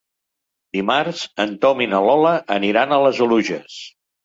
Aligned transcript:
Dimarts 0.77 1.21
en 1.43 1.53
Tom 1.67 1.85
i 1.87 1.89
na 1.93 2.01
Lola 2.07 2.33
aniran 2.59 2.99
a 2.99 3.01
les 3.07 3.23
Oluges. 3.29 3.81